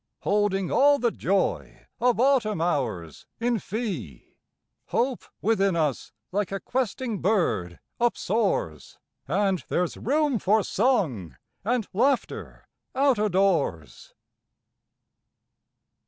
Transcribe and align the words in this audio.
Holding 0.21 0.71
all 0.71 0.97
the 0.97 1.11
joy 1.11 1.85
of 1.99 2.19
autumn 2.19 2.59
hours 2.59 3.27
in 3.39 3.59
fee, 3.59 4.33
Hope 4.87 5.25
within 5.43 5.75
us 5.75 6.11
like 6.31 6.51
a 6.51 6.59
questing 6.59 7.21
bird 7.21 7.79
upsoars, 7.99 8.97
And 9.27 9.63
there's 9.67 9.97
room 9.97 10.39
for 10.39 10.63
song 10.63 11.35
and 11.63 11.87
laughter 11.93 12.67
out 12.95 13.19
o' 13.19 13.29
doors. 13.29 14.15